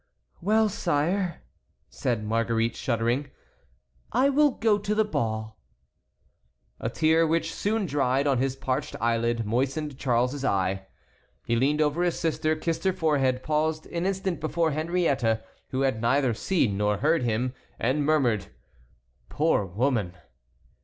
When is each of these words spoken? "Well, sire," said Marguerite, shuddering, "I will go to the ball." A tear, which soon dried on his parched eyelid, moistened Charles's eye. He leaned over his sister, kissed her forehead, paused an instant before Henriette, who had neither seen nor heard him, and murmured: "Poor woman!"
"Well, 0.41 0.67
sire," 0.67 1.43
said 1.87 2.23
Marguerite, 2.23 2.75
shuddering, 2.75 3.29
"I 4.11 4.29
will 4.29 4.49
go 4.49 4.79
to 4.79 4.95
the 4.95 5.05
ball." 5.05 5.59
A 6.79 6.89
tear, 6.89 7.27
which 7.27 7.53
soon 7.53 7.85
dried 7.85 8.25
on 8.25 8.39
his 8.39 8.55
parched 8.55 8.95
eyelid, 8.99 9.45
moistened 9.45 9.99
Charles's 9.99 10.43
eye. 10.43 10.87
He 11.45 11.55
leaned 11.55 11.81
over 11.83 12.01
his 12.01 12.19
sister, 12.19 12.55
kissed 12.55 12.83
her 12.83 12.93
forehead, 12.93 13.43
paused 13.43 13.85
an 13.85 14.07
instant 14.07 14.39
before 14.39 14.71
Henriette, 14.71 15.45
who 15.69 15.81
had 15.81 16.01
neither 16.01 16.33
seen 16.33 16.77
nor 16.77 16.97
heard 16.97 17.21
him, 17.21 17.53
and 17.79 18.03
murmured: 18.03 18.47
"Poor 19.29 19.63
woman!" 19.67 20.15